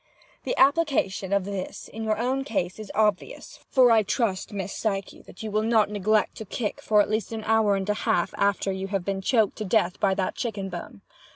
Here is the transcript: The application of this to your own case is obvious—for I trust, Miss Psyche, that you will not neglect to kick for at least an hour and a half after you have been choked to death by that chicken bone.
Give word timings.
The 0.45 0.57
application 0.57 1.31
of 1.31 1.45
this 1.45 1.83
to 1.85 2.01
your 2.01 2.17
own 2.17 2.43
case 2.43 2.79
is 2.79 2.91
obvious—for 2.95 3.91
I 3.91 4.01
trust, 4.01 4.51
Miss 4.51 4.73
Psyche, 4.75 5.21
that 5.21 5.43
you 5.43 5.51
will 5.51 5.61
not 5.61 5.91
neglect 5.91 6.37
to 6.37 6.45
kick 6.45 6.81
for 6.81 7.01
at 7.03 7.07
least 7.11 7.31
an 7.31 7.43
hour 7.43 7.75
and 7.75 7.87
a 7.87 7.93
half 7.93 8.33
after 8.35 8.71
you 8.71 8.87
have 8.87 9.05
been 9.05 9.21
choked 9.21 9.57
to 9.57 9.63
death 9.63 9.99
by 9.99 10.15
that 10.15 10.33
chicken 10.33 10.69
bone. 10.69 11.01